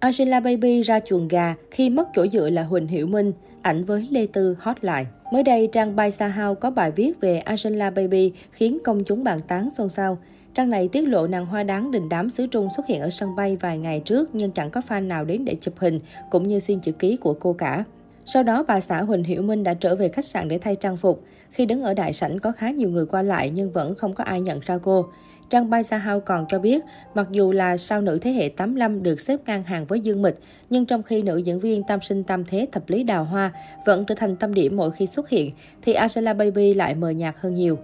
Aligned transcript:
Angela 0.00 0.40
Baby 0.40 0.82
ra 0.82 1.00
chuồng 1.00 1.28
gà 1.28 1.54
khi 1.70 1.90
mất 1.90 2.08
chỗ 2.14 2.26
dựa 2.26 2.50
là 2.50 2.62
Huỳnh 2.62 2.86
Hiểu 2.86 3.06
Minh, 3.06 3.32
ảnh 3.62 3.84
với 3.84 4.08
Lê 4.10 4.26
Tư 4.26 4.56
hot 4.58 4.84
lại. 4.84 5.06
Mới 5.32 5.42
đây, 5.42 5.68
trang 5.72 5.96
Baisa 5.96 6.28
House 6.28 6.60
có 6.60 6.70
bài 6.70 6.90
viết 6.90 7.20
về 7.20 7.38
Angela 7.38 7.90
Baby 7.90 8.32
khiến 8.52 8.78
công 8.84 9.04
chúng 9.04 9.24
bàn 9.24 9.40
tán 9.48 9.70
xôn 9.70 9.88
xao. 9.88 10.18
Trang 10.54 10.70
này 10.70 10.88
tiết 10.88 11.08
lộ 11.08 11.26
nàng 11.26 11.46
hoa 11.46 11.62
đáng 11.62 11.90
đình 11.90 12.08
đám 12.08 12.30
xứ 12.30 12.46
Trung 12.46 12.68
xuất 12.76 12.86
hiện 12.86 13.00
ở 13.00 13.10
sân 13.10 13.36
bay 13.36 13.56
vài 13.56 13.78
ngày 13.78 14.02
trước 14.04 14.30
nhưng 14.32 14.50
chẳng 14.50 14.70
có 14.70 14.80
fan 14.88 15.06
nào 15.06 15.24
đến 15.24 15.44
để 15.44 15.56
chụp 15.60 15.74
hình 15.78 16.00
cũng 16.30 16.48
như 16.48 16.58
xin 16.58 16.80
chữ 16.80 16.92
ký 16.92 17.16
của 17.16 17.34
cô 17.34 17.52
cả. 17.52 17.84
Sau 18.24 18.42
đó, 18.42 18.64
bà 18.68 18.80
xã 18.80 19.02
Huỳnh 19.02 19.24
Hiểu 19.24 19.42
Minh 19.42 19.64
đã 19.64 19.74
trở 19.74 19.96
về 19.96 20.08
khách 20.08 20.24
sạn 20.24 20.48
để 20.48 20.58
thay 20.58 20.76
trang 20.76 20.96
phục. 20.96 21.24
Khi 21.50 21.66
đứng 21.66 21.82
ở 21.82 21.94
đại 21.94 22.12
sảnh 22.12 22.38
có 22.38 22.52
khá 22.52 22.70
nhiều 22.70 22.90
người 22.90 23.06
qua 23.06 23.22
lại 23.22 23.50
nhưng 23.54 23.72
vẫn 23.72 23.94
không 23.94 24.14
có 24.14 24.24
ai 24.24 24.40
nhận 24.40 24.60
ra 24.66 24.78
cô. 24.82 25.06
Trang 25.50 25.70
Bai 25.70 25.82
Sa 25.82 25.98
Hao 25.98 26.20
còn 26.20 26.46
cho 26.48 26.58
biết, 26.58 26.84
mặc 27.14 27.28
dù 27.30 27.52
là 27.52 27.76
sao 27.76 28.00
nữ 28.00 28.18
thế 28.22 28.30
hệ 28.30 28.48
85 28.48 29.02
được 29.02 29.20
xếp 29.20 29.40
ngang 29.46 29.62
hàng 29.62 29.86
với 29.86 30.00
Dương 30.00 30.22
Mịch, 30.22 30.38
nhưng 30.70 30.86
trong 30.86 31.02
khi 31.02 31.22
nữ 31.22 31.36
diễn 31.36 31.60
viên 31.60 31.82
tam 31.82 32.00
sinh 32.00 32.24
tam 32.24 32.44
thế 32.44 32.66
thập 32.72 32.90
lý 32.90 33.02
đào 33.02 33.24
hoa 33.24 33.52
vẫn 33.86 34.04
trở 34.04 34.14
thành 34.14 34.36
tâm 34.36 34.54
điểm 34.54 34.76
mỗi 34.76 34.90
khi 34.90 35.06
xuất 35.06 35.28
hiện, 35.28 35.52
thì 35.82 35.92
Angela 35.92 36.34
Baby 36.34 36.74
lại 36.74 36.94
mờ 36.94 37.10
nhạt 37.10 37.34
hơn 37.38 37.54
nhiều. 37.54 37.78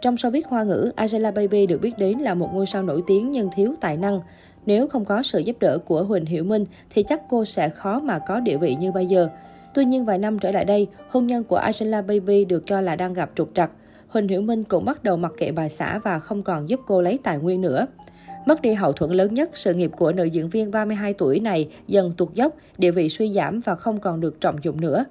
Trong 0.00 0.14
showbiz 0.14 0.42
hoa 0.46 0.62
ngữ, 0.62 0.92
Angela 0.96 1.30
Baby 1.30 1.66
được 1.66 1.80
biết 1.80 1.98
đến 1.98 2.18
là 2.18 2.34
một 2.34 2.50
ngôi 2.54 2.66
sao 2.66 2.82
nổi 2.82 3.02
tiếng 3.06 3.32
nhưng 3.32 3.50
thiếu 3.56 3.74
tài 3.80 3.96
năng. 3.96 4.20
Nếu 4.66 4.88
không 4.88 5.04
có 5.04 5.22
sự 5.22 5.38
giúp 5.38 5.56
đỡ 5.60 5.78
của 5.78 6.02
Huỳnh 6.02 6.26
Hiểu 6.26 6.44
Minh 6.44 6.64
thì 6.90 7.02
chắc 7.02 7.22
cô 7.28 7.44
sẽ 7.44 7.68
khó 7.68 8.00
mà 8.00 8.18
có 8.18 8.40
địa 8.40 8.56
vị 8.56 8.76
như 8.80 8.92
bây 8.92 9.06
giờ. 9.06 9.28
Tuy 9.78 9.84
nhiên 9.84 10.04
vài 10.04 10.18
năm 10.18 10.38
trở 10.38 10.50
lại 10.50 10.64
đây, 10.64 10.86
hôn 11.08 11.26
nhân 11.26 11.44
của 11.44 11.56
Angela 11.56 12.02
Baby 12.02 12.44
được 12.44 12.62
cho 12.66 12.80
là 12.80 12.96
đang 12.96 13.14
gặp 13.14 13.30
trục 13.34 13.50
trặc. 13.54 13.70
Huỳnh 14.08 14.28
Hiểu 14.28 14.40
Minh 14.40 14.64
cũng 14.64 14.84
bắt 14.84 15.04
đầu 15.04 15.16
mặc 15.16 15.32
kệ 15.38 15.52
bà 15.52 15.68
xã 15.68 15.98
và 15.98 16.18
không 16.18 16.42
còn 16.42 16.68
giúp 16.68 16.80
cô 16.86 17.02
lấy 17.02 17.18
tài 17.22 17.38
nguyên 17.38 17.60
nữa. 17.60 17.86
Mất 18.46 18.62
đi 18.62 18.74
hậu 18.74 18.92
thuẫn 18.92 19.10
lớn 19.10 19.34
nhất, 19.34 19.50
sự 19.54 19.74
nghiệp 19.74 19.90
của 19.96 20.12
nữ 20.12 20.24
diễn 20.24 20.48
viên 20.48 20.70
32 20.70 21.14
tuổi 21.14 21.40
này 21.40 21.68
dần 21.86 22.12
tụt 22.16 22.34
dốc, 22.34 22.54
địa 22.78 22.90
vị 22.90 23.08
suy 23.08 23.32
giảm 23.32 23.60
và 23.60 23.74
không 23.74 24.00
còn 24.00 24.20
được 24.20 24.40
trọng 24.40 24.56
dụng 24.62 24.80
nữa. 24.80 25.04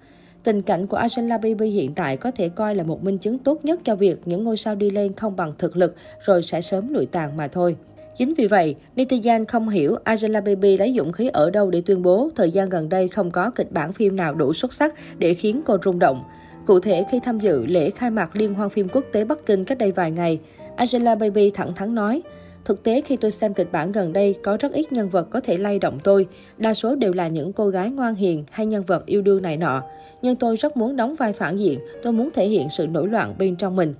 Tình 0.43 0.61
cảnh 0.61 0.87
của 0.87 0.97
Angela 0.97 1.37
Baby 1.37 1.69
hiện 1.69 1.95
tại 1.95 2.17
có 2.17 2.31
thể 2.31 2.49
coi 2.49 2.75
là 2.75 2.83
một 2.83 3.03
minh 3.03 3.17
chứng 3.17 3.39
tốt 3.39 3.65
nhất 3.65 3.79
cho 3.83 3.95
việc 3.95 4.17
những 4.25 4.43
ngôi 4.43 4.57
sao 4.57 4.75
đi 4.75 4.89
lên 4.89 5.13
không 5.13 5.35
bằng 5.35 5.51
thực 5.57 5.77
lực 5.77 5.95
rồi 6.25 6.43
sẽ 6.43 6.61
sớm 6.61 6.93
lụi 6.93 7.05
tàn 7.05 7.37
mà 7.37 7.47
thôi. 7.47 7.75
Chính 8.17 8.33
vì 8.33 8.47
vậy, 8.47 8.75
netizen 8.95 9.45
không 9.45 9.69
hiểu 9.69 9.95
Angela 10.03 10.41
Baby 10.41 10.77
lấy 10.77 10.93
dũng 10.97 11.11
khí 11.11 11.29
ở 11.33 11.49
đâu 11.49 11.71
để 11.71 11.81
tuyên 11.85 12.01
bố 12.01 12.29
thời 12.35 12.51
gian 12.51 12.69
gần 12.69 12.89
đây 12.89 13.07
không 13.07 13.31
có 13.31 13.49
kịch 13.49 13.71
bản 13.71 13.93
phim 13.93 14.15
nào 14.15 14.33
đủ 14.33 14.53
xuất 14.53 14.73
sắc 14.73 14.95
để 15.17 15.33
khiến 15.33 15.61
cô 15.65 15.77
rung 15.85 15.99
động. 15.99 16.23
Cụ 16.65 16.79
thể, 16.79 17.05
khi 17.11 17.19
tham 17.23 17.39
dự 17.39 17.65
lễ 17.65 17.89
khai 17.89 18.09
mạc 18.09 18.35
Liên 18.35 18.53
hoan 18.53 18.69
phim 18.69 18.87
quốc 18.89 19.05
tế 19.11 19.25
Bắc 19.25 19.45
Kinh 19.45 19.65
cách 19.65 19.77
đây 19.77 19.91
vài 19.91 20.11
ngày, 20.11 20.39
Angela 20.75 21.15
Baby 21.15 21.49
thẳng 21.49 21.75
thắn 21.75 21.95
nói, 21.95 22.21
Thực 22.67 22.83
tế 22.83 23.01
khi 23.01 23.17
tôi 23.17 23.31
xem 23.31 23.53
kịch 23.53 23.71
bản 23.71 23.91
gần 23.91 24.13
đây, 24.13 24.35
có 24.43 24.57
rất 24.59 24.73
ít 24.73 24.91
nhân 24.91 25.09
vật 25.09 25.27
có 25.29 25.39
thể 25.39 25.57
lay 25.57 25.79
động 25.79 25.99
tôi. 26.03 26.27
Đa 26.57 26.73
số 26.73 26.95
đều 26.95 27.13
là 27.13 27.27
những 27.27 27.53
cô 27.53 27.67
gái 27.67 27.89
ngoan 27.89 28.15
hiền 28.15 28.43
hay 28.51 28.65
nhân 28.65 28.83
vật 28.83 29.05
yêu 29.05 29.21
đương 29.21 29.41
này 29.41 29.57
nọ. 29.57 29.83
Nhưng 30.21 30.35
tôi 30.35 30.55
rất 30.55 30.77
muốn 30.77 30.95
đóng 30.95 31.15
vai 31.15 31.33
phản 31.33 31.57
diện, 31.57 31.79
tôi 32.03 32.13
muốn 32.13 32.29
thể 32.33 32.47
hiện 32.47 32.67
sự 32.77 32.87
nổi 32.87 33.07
loạn 33.07 33.35
bên 33.37 33.55
trong 33.55 33.75
mình. 33.75 33.93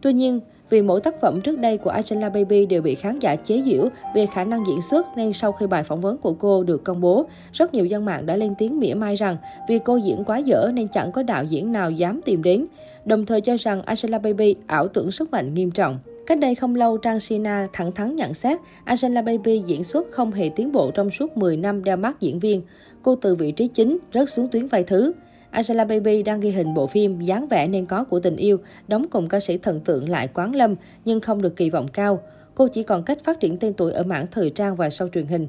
Tuy 0.00 0.12
nhiên, 0.12 0.40
vì 0.70 0.82
mỗi 0.82 1.00
tác 1.00 1.20
phẩm 1.20 1.40
trước 1.40 1.58
đây 1.58 1.78
của 1.78 1.90
Angela 1.90 2.28
Baby 2.28 2.66
đều 2.66 2.82
bị 2.82 2.94
khán 2.94 3.18
giả 3.18 3.36
chế 3.36 3.62
giễu 3.66 3.88
về 4.14 4.26
khả 4.26 4.44
năng 4.44 4.66
diễn 4.66 4.82
xuất 4.82 5.06
nên 5.16 5.32
sau 5.32 5.52
khi 5.52 5.66
bài 5.66 5.84
phỏng 5.84 6.00
vấn 6.00 6.18
của 6.18 6.32
cô 6.32 6.64
được 6.64 6.84
công 6.84 7.00
bố, 7.00 7.26
rất 7.52 7.74
nhiều 7.74 7.84
dân 7.84 8.04
mạng 8.04 8.26
đã 8.26 8.36
lên 8.36 8.54
tiếng 8.58 8.80
mỉa 8.80 8.94
mai 8.94 9.16
rằng 9.16 9.36
vì 9.68 9.78
cô 9.78 9.96
diễn 9.96 10.24
quá 10.24 10.38
dở 10.38 10.70
nên 10.74 10.88
chẳng 10.88 11.12
có 11.12 11.22
đạo 11.22 11.44
diễn 11.44 11.72
nào 11.72 11.90
dám 11.90 12.20
tìm 12.24 12.42
đến. 12.42 12.66
Đồng 13.04 13.26
thời 13.26 13.40
cho 13.40 13.56
rằng 13.58 13.82
Angela 13.82 14.18
Baby 14.18 14.54
ảo 14.66 14.88
tưởng 14.88 15.10
sức 15.10 15.30
mạnh 15.30 15.54
nghiêm 15.54 15.70
trọng. 15.70 15.98
Cách 16.26 16.38
đây 16.38 16.54
không 16.54 16.74
lâu, 16.74 16.96
Trang 16.96 17.20
Sina 17.20 17.68
thẳng 17.72 17.92
thắn 17.92 18.16
nhận 18.16 18.34
xét 18.34 18.58
Angela 18.84 19.22
Baby 19.22 19.58
diễn 19.66 19.84
xuất 19.84 20.06
không 20.10 20.32
hề 20.32 20.50
tiến 20.56 20.72
bộ 20.72 20.90
trong 20.90 21.10
suốt 21.10 21.36
10 21.36 21.56
năm 21.56 21.84
đeo 21.84 21.96
mắt 21.96 22.20
diễn 22.20 22.38
viên. 22.38 22.62
Cô 23.02 23.16
từ 23.16 23.34
vị 23.34 23.52
trí 23.52 23.68
chính 23.68 23.98
rớt 24.14 24.30
xuống 24.30 24.48
tuyến 24.48 24.66
vai 24.66 24.84
thứ. 24.84 25.12
Angela 25.50 25.84
Baby 25.84 26.22
đang 26.22 26.40
ghi 26.40 26.50
hình 26.50 26.74
bộ 26.74 26.86
phim 26.86 27.20
dáng 27.20 27.48
vẻ 27.48 27.68
nên 27.68 27.86
có 27.86 28.04
của 28.04 28.20
tình 28.20 28.36
yêu, 28.36 28.58
đóng 28.88 29.06
cùng 29.10 29.28
ca 29.28 29.40
sĩ 29.40 29.58
thần 29.58 29.80
tượng 29.80 30.08
lại 30.08 30.28
Quán 30.34 30.54
Lâm 30.54 30.74
nhưng 31.04 31.20
không 31.20 31.42
được 31.42 31.56
kỳ 31.56 31.70
vọng 31.70 31.88
cao. 31.88 32.22
Cô 32.54 32.68
chỉ 32.68 32.82
còn 32.82 33.02
cách 33.02 33.24
phát 33.24 33.40
triển 33.40 33.56
tên 33.58 33.72
tuổi 33.72 33.92
ở 33.92 34.02
mảng 34.02 34.26
thời 34.30 34.50
trang 34.50 34.76
và 34.76 34.90
sau 34.90 35.08
truyền 35.08 35.26
hình. 35.26 35.48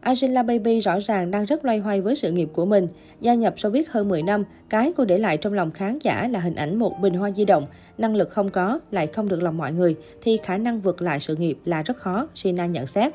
Angela 0.00 0.42
Baby 0.42 0.80
rõ 0.80 0.98
ràng 0.98 1.30
đang 1.30 1.44
rất 1.44 1.64
loay 1.64 1.78
hoay 1.78 2.00
với 2.00 2.16
sự 2.16 2.32
nghiệp 2.32 2.48
của 2.52 2.64
mình. 2.64 2.88
Gia 3.20 3.34
nhập 3.34 3.54
showbiz 3.56 3.82
hơn 3.90 4.08
10 4.08 4.22
năm, 4.22 4.44
cái 4.68 4.92
cô 4.96 5.04
để 5.04 5.18
lại 5.18 5.36
trong 5.36 5.52
lòng 5.52 5.70
khán 5.70 5.98
giả 6.02 6.28
là 6.28 6.40
hình 6.40 6.54
ảnh 6.54 6.78
một 6.78 7.00
bình 7.00 7.14
hoa 7.14 7.30
di 7.30 7.44
động. 7.44 7.66
Năng 7.98 8.16
lực 8.16 8.30
không 8.30 8.48
có, 8.48 8.80
lại 8.90 9.06
không 9.06 9.28
được 9.28 9.42
lòng 9.42 9.56
mọi 9.56 9.72
người, 9.72 9.96
thì 10.22 10.38
khả 10.42 10.58
năng 10.58 10.80
vượt 10.80 11.02
lại 11.02 11.20
sự 11.20 11.36
nghiệp 11.36 11.58
là 11.64 11.82
rất 11.82 11.96
khó, 11.96 12.28
Sina 12.34 12.66
nhận 12.66 12.86
xét. 12.86 13.12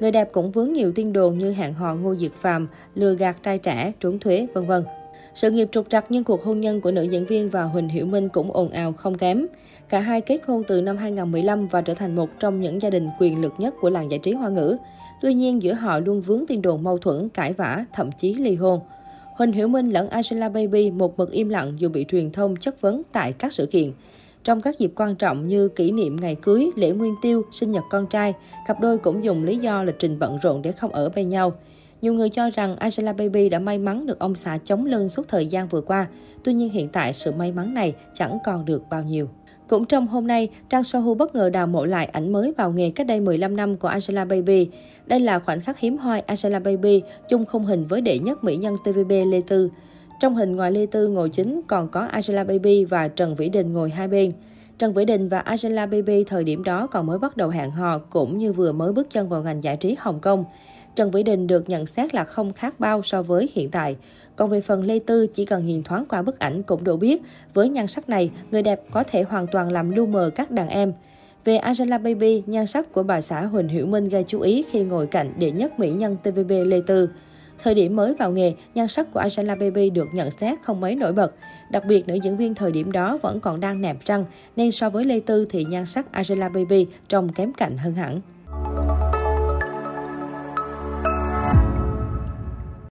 Người 0.00 0.10
đẹp 0.10 0.28
cũng 0.32 0.50
vướng 0.50 0.72
nhiều 0.72 0.92
tin 0.92 1.12
đồn 1.12 1.38
như 1.38 1.52
hẹn 1.52 1.74
hò 1.74 1.94
Ngô 1.94 2.14
Diệt 2.14 2.32
Phàm, 2.32 2.68
lừa 2.94 3.14
gạt 3.14 3.36
trai 3.42 3.58
trẻ, 3.58 3.92
trốn 4.00 4.18
thuế, 4.18 4.46
vân 4.54 4.66
vân. 4.66 4.82
Sự 5.34 5.50
nghiệp 5.50 5.68
trục 5.72 5.90
trặc 5.90 6.04
nhưng 6.08 6.24
cuộc 6.24 6.44
hôn 6.44 6.60
nhân 6.60 6.80
của 6.80 6.90
nữ 6.90 7.02
diễn 7.02 7.26
viên 7.26 7.50
và 7.50 7.64
Huỳnh 7.64 7.88
Hiểu 7.88 8.06
Minh 8.06 8.28
cũng 8.28 8.52
ồn 8.52 8.70
ào 8.70 8.92
không 8.92 9.18
kém. 9.18 9.46
Cả 9.88 10.00
hai 10.00 10.20
kết 10.20 10.40
hôn 10.46 10.62
từ 10.68 10.82
năm 10.82 10.96
2015 10.96 11.66
và 11.66 11.80
trở 11.80 11.94
thành 11.94 12.16
một 12.16 12.30
trong 12.40 12.60
những 12.60 12.82
gia 12.82 12.90
đình 12.90 13.08
quyền 13.20 13.40
lực 13.40 13.52
nhất 13.58 13.74
của 13.80 13.90
làng 13.90 14.10
giải 14.10 14.18
trí 14.18 14.32
hoa 14.32 14.48
ngữ. 14.48 14.76
Tuy 15.22 15.34
nhiên, 15.34 15.62
giữa 15.62 15.72
họ 15.72 15.98
luôn 15.98 16.20
vướng 16.20 16.46
tin 16.46 16.62
đồn 16.62 16.82
mâu 16.82 16.98
thuẫn, 16.98 17.28
cãi 17.28 17.52
vã, 17.52 17.84
thậm 17.92 18.10
chí 18.12 18.34
ly 18.34 18.54
hôn. 18.54 18.80
Huỳnh 19.36 19.52
Hiểu 19.52 19.68
Minh 19.68 19.90
lẫn 19.90 20.08
Angela 20.08 20.48
Baby 20.48 20.90
một 20.90 21.18
mực 21.18 21.30
im 21.30 21.48
lặng 21.48 21.72
dù 21.78 21.88
bị 21.88 22.04
truyền 22.08 22.30
thông 22.32 22.56
chất 22.56 22.80
vấn 22.80 23.02
tại 23.12 23.32
các 23.32 23.52
sự 23.52 23.66
kiện. 23.66 23.92
Trong 24.44 24.60
các 24.60 24.78
dịp 24.78 24.92
quan 24.96 25.14
trọng 25.14 25.46
như 25.46 25.68
kỷ 25.68 25.90
niệm 25.90 26.16
ngày 26.20 26.34
cưới, 26.34 26.70
lễ 26.76 26.90
nguyên 26.90 27.14
tiêu, 27.22 27.42
sinh 27.52 27.72
nhật 27.72 27.84
con 27.90 28.06
trai, 28.06 28.34
cặp 28.66 28.80
đôi 28.80 28.98
cũng 28.98 29.24
dùng 29.24 29.44
lý 29.44 29.56
do 29.56 29.82
lịch 29.82 29.98
trình 29.98 30.18
bận 30.18 30.38
rộn 30.42 30.62
để 30.62 30.72
không 30.72 30.92
ở 30.92 31.08
bên 31.08 31.28
nhau. 31.28 31.52
Nhiều 32.02 32.14
người 32.14 32.30
cho 32.30 32.50
rằng 32.50 32.76
Angela 32.76 33.12
Baby 33.12 33.48
đã 33.48 33.58
may 33.58 33.78
mắn 33.78 34.06
được 34.06 34.18
ông 34.18 34.34
xã 34.34 34.58
chống 34.64 34.86
lưng 34.86 35.08
suốt 35.08 35.28
thời 35.28 35.46
gian 35.46 35.68
vừa 35.68 35.80
qua. 35.80 36.06
Tuy 36.44 36.52
nhiên 36.52 36.70
hiện 36.70 36.88
tại 36.88 37.12
sự 37.12 37.32
may 37.32 37.52
mắn 37.52 37.74
này 37.74 37.94
chẳng 38.14 38.38
còn 38.44 38.64
được 38.64 38.82
bao 38.90 39.02
nhiêu. 39.02 39.28
Cũng 39.68 39.84
trong 39.84 40.06
hôm 40.06 40.26
nay, 40.26 40.48
Trang 40.68 40.84
Sohu 40.84 41.14
bất 41.14 41.34
ngờ 41.34 41.50
đào 41.50 41.66
mộ 41.66 41.84
lại 41.84 42.06
ảnh 42.06 42.32
mới 42.32 42.52
vào 42.56 42.72
nghề 42.72 42.90
cách 42.90 43.06
đây 43.06 43.20
15 43.20 43.56
năm 43.56 43.76
của 43.76 43.88
Angela 43.88 44.24
Baby. 44.24 44.68
Đây 45.06 45.20
là 45.20 45.38
khoảnh 45.38 45.60
khắc 45.60 45.78
hiếm 45.78 45.98
hoi 45.98 46.20
Angela 46.20 46.58
Baby 46.58 47.02
chung 47.28 47.46
khung 47.46 47.64
hình 47.64 47.86
với 47.86 48.00
đệ 48.00 48.18
nhất 48.18 48.44
mỹ 48.44 48.56
nhân 48.56 48.76
TVB 48.84 49.10
Lê 49.26 49.40
Tư. 49.48 49.70
Trong 50.20 50.34
hình 50.34 50.56
ngoài 50.56 50.72
Lê 50.72 50.86
Tư 50.86 51.08
ngồi 51.08 51.28
chính 51.28 51.60
còn 51.66 51.88
có 51.88 52.00
Angela 52.00 52.44
Baby 52.44 52.84
và 52.84 53.08
Trần 53.08 53.34
Vĩ 53.34 53.48
Đình 53.48 53.72
ngồi 53.72 53.90
hai 53.90 54.08
bên. 54.08 54.32
Trần 54.78 54.92
Vĩ 54.92 55.04
Đình 55.04 55.28
và 55.28 55.38
Angela 55.38 55.86
Baby 55.86 56.24
thời 56.24 56.44
điểm 56.44 56.64
đó 56.64 56.86
còn 56.86 57.06
mới 57.06 57.18
bắt 57.18 57.36
đầu 57.36 57.48
hẹn 57.48 57.70
hò 57.70 57.98
cũng 57.98 58.38
như 58.38 58.52
vừa 58.52 58.72
mới 58.72 58.92
bước 58.92 59.10
chân 59.10 59.28
vào 59.28 59.42
ngành 59.42 59.62
giải 59.62 59.76
trí 59.76 59.96
Hồng 59.98 60.20
Kông. 60.20 60.44
Trần 60.98 61.10
Vĩ 61.10 61.22
Đình 61.22 61.46
được 61.46 61.68
nhận 61.68 61.86
xét 61.86 62.14
là 62.14 62.24
không 62.24 62.52
khác 62.52 62.80
bao 62.80 63.02
so 63.02 63.22
với 63.22 63.50
hiện 63.54 63.70
tại. 63.70 63.96
Còn 64.36 64.50
về 64.50 64.60
phần 64.60 64.82
Lê 64.82 64.98
Tư, 64.98 65.26
chỉ 65.26 65.44
cần 65.44 65.66
nhìn 65.66 65.82
thoáng 65.82 66.04
qua 66.08 66.22
bức 66.22 66.38
ảnh 66.38 66.62
cũng 66.62 66.84
đủ 66.84 66.96
biết, 66.96 67.22
với 67.54 67.68
nhan 67.68 67.86
sắc 67.86 68.08
này, 68.08 68.30
người 68.50 68.62
đẹp 68.62 68.80
có 68.90 69.02
thể 69.02 69.22
hoàn 69.22 69.46
toàn 69.46 69.72
làm 69.72 69.90
lu 69.90 70.06
mờ 70.06 70.30
các 70.34 70.50
đàn 70.50 70.68
em. 70.68 70.92
Về 71.44 71.56
Angela 71.56 71.98
Baby, 71.98 72.42
nhan 72.46 72.66
sắc 72.66 72.92
của 72.92 73.02
bà 73.02 73.20
xã 73.20 73.40
Huỳnh 73.40 73.68
Hiểu 73.68 73.86
Minh 73.86 74.08
gây 74.08 74.24
chú 74.26 74.40
ý 74.40 74.64
khi 74.70 74.82
ngồi 74.82 75.06
cạnh 75.06 75.32
đệ 75.38 75.50
nhất 75.50 75.78
mỹ 75.78 75.90
nhân 75.90 76.16
TVB 76.22 76.52
Lê 76.66 76.80
Tư. 76.86 77.10
Thời 77.62 77.74
điểm 77.74 77.96
mới 77.96 78.14
vào 78.14 78.30
nghề, 78.30 78.54
nhan 78.74 78.88
sắc 78.88 79.12
của 79.12 79.20
Angela 79.20 79.54
Baby 79.54 79.90
được 79.90 80.08
nhận 80.12 80.30
xét 80.30 80.58
không 80.62 80.80
mấy 80.80 80.94
nổi 80.94 81.12
bật. 81.12 81.32
Đặc 81.70 81.82
biệt, 81.88 82.08
nữ 82.08 82.14
diễn 82.14 82.36
viên 82.36 82.54
thời 82.54 82.72
điểm 82.72 82.92
đó 82.92 83.18
vẫn 83.22 83.40
còn 83.40 83.60
đang 83.60 83.80
nẹp 83.80 83.96
răng, 84.04 84.24
nên 84.56 84.72
so 84.72 84.90
với 84.90 85.04
Lê 85.04 85.20
Tư 85.20 85.46
thì 85.50 85.64
nhan 85.64 85.86
sắc 85.86 86.12
Angela 86.12 86.48
Baby 86.48 86.86
trông 87.08 87.28
kém 87.28 87.52
cạnh 87.52 87.78
hơn 87.78 87.94
hẳn. 87.94 88.20